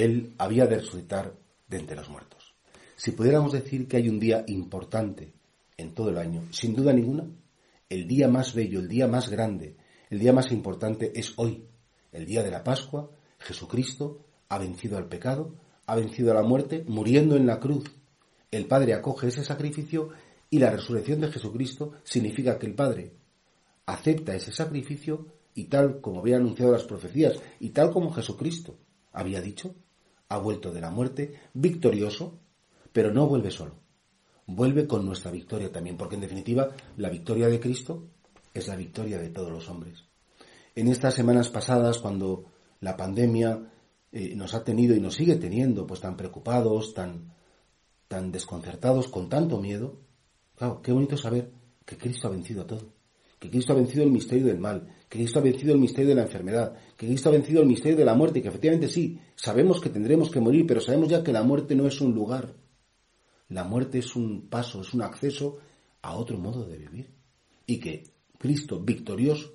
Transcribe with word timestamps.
Él 0.00 0.34
había 0.38 0.66
de 0.66 0.78
resucitar 0.78 1.34
de 1.68 1.76
entre 1.76 1.94
los 1.94 2.08
muertos. 2.08 2.54
Si 2.96 3.10
pudiéramos 3.10 3.52
decir 3.52 3.86
que 3.86 3.98
hay 3.98 4.08
un 4.08 4.18
día 4.18 4.44
importante 4.46 5.34
en 5.76 5.94
todo 5.94 6.08
el 6.08 6.16
año, 6.16 6.42
sin 6.52 6.74
duda 6.74 6.94
ninguna, 6.94 7.26
el 7.86 8.08
día 8.08 8.26
más 8.26 8.54
bello, 8.54 8.80
el 8.80 8.88
día 8.88 9.06
más 9.06 9.28
grande, 9.28 9.76
el 10.08 10.18
día 10.18 10.32
más 10.32 10.52
importante 10.52 11.12
es 11.14 11.34
hoy, 11.36 11.66
el 12.12 12.24
día 12.24 12.42
de 12.42 12.50
la 12.50 12.64
Pascua. 12.64 13.10
Jesucristo 13.38 14.24
ha 14.48 14.56
vencido 14.56 14.96
al 14.96 15.06
pecado, 15.06 15.54
ha 15.84 15.96
vencido 15.96 16.30
a 16.30 16.34
la 16.34 16.44
muerte, 16.44 16.82
muriendo 16.88 17.36
en 17.36 17.46
la 17.46 17.60
cruz. 17.60 17.84
El 18.50 18.66
Padre 18.66 18.94
acoge 18.94 19.28
ese 19.28 19.44
sacrificio 19.44 20.08
y 20.48 20.60
la 20.60 20.70
resurrección 20.70 21.20
de 21.20 21.30
Jesucristo 21.30 21.92
significa 22.04 22.58
que 22.58 22.66
el 22.66 22.74
Padre 22.74 23.12
acepta 23.84 24.34
ese 24.34 24.50
sacrificio 24.50 25.26
y 25.54 25.64
tal 25.64 26.00
como 26.00 26.20
había 26.20 26.36
anunciado 26.36 26.72
las 26.72 26.84
profecías 26.84 27.34
y 27.60 27.68
tal 27.68 27.90
como 27.90 28.12
Jesucristo 28.12 28.78
había 29.12 29.40
dicho, 29.40 29.74
ha 30.30 30.38
vuelto 30.38 30.70
de 30.72 30.80
la 30.80 30.90
muerte 30.90 31.34
victorioso, 31.52 32.38
pero 32.92 33.12
no 33.12 33.26
vuelve 33.26 33.50
solo. 33.50 33.74
Vuelve 34.46 34.86
con 34.86 35.04
nuestra 35.04 35.30
victoria 35.30 35.70
también, 35.70 35.96
porque 35.96 36.14
en 36.14 36.22
definitiva 36.22 36.70
la 36.96 37.10
victoria 37.10 37.48
de 37.48 37.60
Cristo 37.60 38.08
es 38.54 38.68
la 38.68 38.76
victoria 38.76 39.18
de 39.18 39.28
todos 39.28 39.50
los 39.50 39.68
hombres. 39.68 40.04
En 40.74 40.88
estas 40.88 41.14
semanas 41.14 41.50
pasadas, 41.50 41.98
cuando 41.98 42.44
la 42.80 42.96
pandemia 42.96 43.70
eh, 44.12 44.34
nos 44.36 44.54
ha 44.54 44.62
tenido 44.62 44.94
y 44.94 45.00
nos 45.00 45.16
sigue 45.16 45.34
teniendo, 45.36 45.86
pues 45.86 46.00
tan 46.00 46.16
preocupados, 46.16 46.94
tan, 46.94 47.34
tan 48.06 48.30
desconcertados, 48.30 49.08
con 49.08 49.28
tanto 49.28 49.60
miedo, 49.60 49.98
claro, 50.56 50.80
qué 50.80 50.92
bonito 50.92 51.16
saber 51.16 51.50
que 51.84 51.98
Cristo 51.98 52.28
ha 52.28 52.30
vencido 52.30 52.62
a 52.62 52.66
todo, 52.68 52.92
que 53.40 53.50
Cristo 53.50 53.72
ha 53.72 53.76
vencido 53.76 54.04
el 54.04 54.10
misterio 54.10 54.46
del 54.46 54.58
mal, 54.58 54.86
que 55.08 55.18
Cristo 55.18 55.38
ha 55.38 55.42
vencido 55.42 55.72
el 55.72 55.80
misterio 55.80 56.10
de 56.10 56.14
la 56.14 56.22
enfermedad, 56.22 56.74
que 56.96 57.06
Cristo 57.06 57.30
ha 57.30 57.32
vencido 57.32 57.62
el 57.62 57.66
misterio 57.66 57.96
de 57.96 58.04
la 58.04 58.14
muerte, 58.14 58.42
que 58.42 58.48
efectivamente 58.48 58.88
sí, 58.88 59.18
sabemos 59.34 59.80
que 59.80 59.88
tendremos 59.88 60.30
que 60.30 60.40
morir, 60.40 60.66
pero 60.66 60.80
sabemos 60.80 61.08
ya 61.08 61.24
que 61.24 61.32
la 61.32 61.42
muerte 61.42 61.74
no 61.74 61.86
es 61.86 62.00
un 62.02 62.14
lugar, 62.14 62.54
la 63.48 63.64
muerte 63.64 63.98
es 63.98 64.14
un 64.14 64.48
paso, 64.48 64.82
es 64.82 64.92
un 64.92 65.00
acceso 65.00 65.58
a 66.02 66.16
otro 66.16 66.38
modo 66.38 66.66
de 66.66 66.76
vivir, 66.76 67.10
y 67.66 67.80
que 67.80 68.04
Cristo 68.38 68.78
victorioso, 68.78 69.54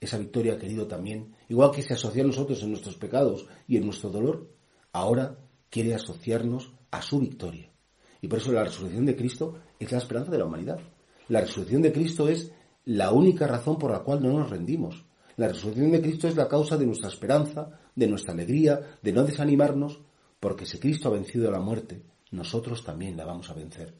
esa 0.00 0.16
victoria 0.16 0.54
ha 0.54 0.58
querido 0.58 0.86
también, 0.86 1.34
igual 1.50 1.72
que 1.72 1.82
se 1.82 1.92
asocia 1.92 2.24
a 2.24 2.26
nosotros 2.26 2.62
en 2.62 2.70
nuestros 2.70 2.96
pecados 2.96 3.46
y 3.68 3.76
en 3.76 3.84
nuestro 3.84 4.08
dolor, 4.08 4.50
ahora 4.92 5.38
quiere 5.68 5.94
asociarnos 5.94 6.72
a 6.90 7.02
su 7.02 7.20
victoria. 7.20 7.70
Y 8.22 8.28
por 8.28 8.38
eso 8.38 8.52
la 8.52 8.64
resurrección 8.64 9.04
de 9.04 9.16
Cristo 9.16 9.58
es 9.78 9.92
la 9.92 9.98
esperanza 9.98 10.30
de 10.30 10.38
la 10.38 10.46
humanidad. 10.46 10.80
La 11.28 11.42
resurrección 11.42 11.82
de 11.82 11.92
Cristo 11.92 12.28
es 12.28 12.52
la 12.86 13.10
única 13.10 13.48
razón 13.48 13.78
por 13.78 13.90
la 13.90 14.00
cual 14.00 14.22
no 14.22 14.32
nos 14.32 14.48
rendimos. 14.48 15.04
La 15.36 15.48
resurrección 15.48 15.90
de 15.90 16.00
Cristo 16.00 16.28
es 16.28 16.36
la 16.36 16.48
causa 16.48 16.76
de 16.76 16.86
nuestra 16.86 17.08
esperanza, 17.08 17.68
de 17.94 18.06
nuestra 18.06 18.32
alegría, 18.32 18.98
de 19.02 19.12
no 19.12 19.24
desanimarnos, 19.24 20.00
porque 20.38 20.66
si 20.66 20.78
Cristo 20.78 21.08
ha 21.08 21.12
vencido 21.12 21.48
a 21.48 21.52
la 21.52 21.58
muerte, 21.58 22.02
nosotros 22.30 22.84
también 22.84 23.16
la 23.16 23.24
vamos 23.24 23.50
a 23.50 23.54
vencer. 23.54 23.92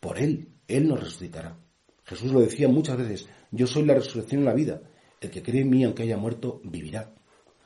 Por 0.00 0.18
Él, 0.18 0.48
Él 0.66 0.88
nos 0.88 1.00
resucitará. 1.00 1.58
Jesús 2.04 2.32
lo 2.32 2.40
decía 2.40 2.66
muchas 2.66 2.96
veces, 2.96 3.28
yo 3.50 3.66
soy 3.66 3.84
la 3.84 3.94
resurrección 3.94 4.42
y 4.42 4.44
la 4.46 4.54
vida. 4.54 4.80
El 5.20 5.30
que 5.30 5.42
cree 5.42 5.60
en 5.60 5.70
mí, 5.70 5.84
aunque 5.84 6.04
haya 6.04 6.16
muerto, 6.16 6.60
vivirá. 6.64 7.14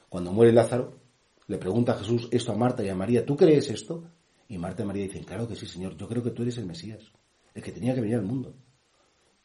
Cuando 0.08 0.32
muere 0.32 0.52
Lázaro, 0.52 0.98
le 1.46 1.58
pregunta 1.58 1.92
a 1.92 1.98
Jesús 1.98 2.28
esto 2.32 2.52
a 2.52 2.56
Marta 2.56 2.84
y 2.84 2.88
a 2.88 2.96
María, 2.96 3.24
¿tú 3.24 3.36
crees 3.36 3.70
esto? 3.70 4.04
Y 4.48 4.58
Marta 4.58 4.82
y 4.82 4.86
María 4.86 5.04
dicen, 5.04 5.22
claro 5.22 5.46
que 5.46 5.54
sí, 5.54 5.66
Señor, 5.66 5.96
yo 5.96 6.08
creo 6.08 6.22
que 6.22 6.30
tú 6.30 6.42
eres 6.42 6.58
el 6.58 6.66
Mesías, 6.66 7.12
el 7.54 7.62
que 7.62 7.70
tenía 7.70 7.94
que 7.94 8.00
venir 8.00 8.16
al 8.16 8.24
mundo. 8.24 8.54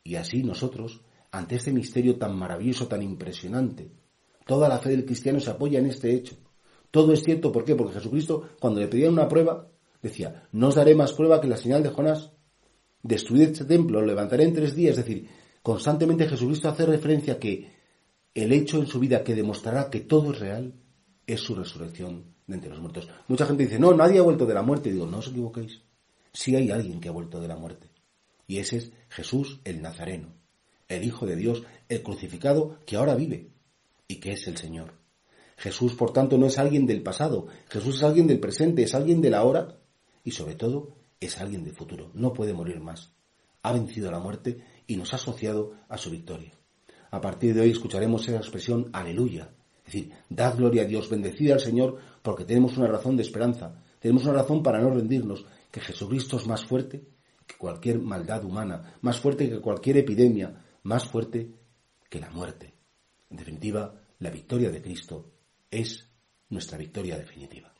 Y 0.03 0.15
así 0.15 0.43
nosotros, 0.43 1.01
ante 1.31 1.55
este 1.55 1.71
misterio 1.71 2.17
tan 2.17 2.37
maravilloso, 2.37 2.87
tan 2.87 3.01
impresionante, 3.01 3.91
toda 4.45 4.67
la 4.67 4.79
fe 4.79 4.89
del 4.89 5.05
cristiano 5.05 5.39
se 5.39 5.49
apoya 5.49 5.79
en 5.79 5.87
este 5.87 6.13
hecho. 6.13 6.35
Todo 6.91 7.13
es 7.13 7.23
cierto, 7.23 7.51
¿por 7.51 7.63
qué? 7.65 7.75
Porque 7.75 7.95
Jesucristo, 7.95 8.49
cuando 8.59 8.79
le 8.79 8.87
pedían 8.87 9.13
una 9.13 9.27
prueba, 9.27 9.67
decía, 10.01 10.47
no 10.51 10.67
os 10.67 10.75
daré 10.75 10.93
más 10.93 11.13
prueba 11.13 11.41
que 11.41 11.47
la 11.47 11.57
señal 11.57 11.81
de 11.81 11.89
Jonás 11.89 12.31
destruid 13.01 13.41
este 13.41 13.65
templo, 13.65 13.99
lo 13.99 14.07
levantaré 14.07 14.43
en 14.45 14.53
tres 14.53 14.75
días. 14.75 14.97
Es 14.97 15.05
decir, 15.05 15.27
constantemente 15.61 16.27
Jesucristo 16.27 16.69
hace 16.69 16.85
referencia 16.85 17.39
que 17.39 17.71
el 18.33 18.51
hecho 18.51 18.79
en 18.79 18.87
su 18.87 18.99
vida 18.99 19.23
que 19.23 19.35
demostrará 19.35 19.89
que 19.89 20.01
todo 20.01 20.31
es 20.31 20.39
real 20.39 20.73
es 21.27 21.39
su 21.39 21.55
resurrección 21.55 22.33
de 22.47 22.55
entre 22.55 22.69
los 22.69 22.79
muertos. 22.79 23.07
Mucha 23.27 23.45
gente 23.45 23.63
dice, 23.63 23.79
no, 23.79 23.93
nadie 23.93 24.19
ha 24.19 24.23
vuelto 24.23 24.45
de 24.45 24.53
la 24.53 24.63
muerte. 24.63 24.89
Y 24.89 24.93
digo, 24.93 25.05
no 25.05 25.19
os 25.19 25.27
equivoquéis. 25.27 25.81
Sí 26.31 26.55
hay 26.55 26.71
alguien 26.71 26.99
que 26.99 27.09
ha 27.09 27.11
vuelto 27.11 27.39
de 27.39 27.47
la 27.47 27.55
muerte. 27.55 27.89
Y 28.47 28.57
ese 28.57 28.77
es 28.77 28.91
Jesús 29.09 29.59
el 29.63 29.81
Nazareno, 29.81 30.33
el 30.87 31.03
Hijo 31.03 31.25
de 31.25 31.35
Dios, 31.35 31.63
el 31.89 32.03
crucificado 32.03 32.79
que 32.85 32.95
ahora 32.95 33.15
vive 33.15 33.51
y 34.07 34.15
que 34.17 34.33
es 34.33 34.47
el 34.47 34.57
Señor. 34.57 34.93
Jesús, 35.57 35.93
por 35.93 36.11
tanto, 36.11 36.37
no 36.37 36.47
es 36.47 36.57
alguien 36.57 36.85
del 36.85 37.03
pasado, 37.03 37.47
Jesús 37.69 37.97
es 37.97 38.03
alguien 38.03 38.27
del 38.27 38.39
presente, 38.39 38.83
es 38.83 38.93
alguien 38.95 39.21
de 39.21 39.29
la 39.29 39.43
hora 39.43 39.77
y 40.23 40.31
sobre 40.31 40.55
todo 40.55 40.95
es 41.19 41.37
alguien 41.39 41.63
del 41.63 41.75
futuro, 41.75 42.11
no 42.13 42.33
puede 42.33 42.53
morir 42.53 42.79
más. 42.79 43.13
Ha 43.61 43.71
vencido 43.71 44.11
la 44.11 44.19
muerte 44.19 44.61
y 44.87 44.97
nos 44.97 45.13
ha 45.13 45.15
asociado 45.15 45.73
a 45.87 45.97
su 45.97 46.09
victoria. 46.09 46.51
A 47.11 47.21
partir 47.21 47.53
de 47.53 47.61
hoy 47.61 47.71
escucharemos 47.71 48.27
esa 48.27 48.37
expresión 48.37 48.89
aleluya, 48.91 49.53
es 49.85 49.93
decir, 49.93 50.11
dad 50.29 50.57
gloria 50.57 50.81
a 50.81 50.85
Dios, 50.85 51.09
bendecida 51.09 51.53
al 51.53 51.59
Señor, 51.59 51.97
porque 52.21 52.45
tenemos 52.45 52.77
una 52.77 52.87
razón 52.87 53.15
de 53.15 53.23
esperanza, 53.23 53.81
tenemos 53.99 54.23
una 54.25 54.33
razón 54.33 54.63
para 54.63 54.81
no 54.81 54.89
rendirnos, 54.89 55.45
que 55.71 55.79
Jesucristo 55.79 56.37
es 56.37 56.47
más 56.47 56.65
fuerte 56.65 57.03
cualquier 57.63 57.99
maldad 57.99 58.43
humana, 58.43 58.97
más 58.99 59.21
fuerte 59.21 59.49
que 59.49 59.61
cualquier 59.61 59.95
epidemia, 59.95 60.65
más 60.83 61.07
fuerte 61.07 61.49
que 62.09 62.19
la 62.19 62.29
muerte. 62.29 62.73
En 63.29 63.37
definitiva, 63.37 64.01
la 64.19 64.29
victoria 64.29 64.69
de 64.69 64.81
Cristo 64.81 65.31
es 65.71 66.09
nuestra 66.49 66.77
victoria 66.77 67.17
definitiva. 67.17 67.72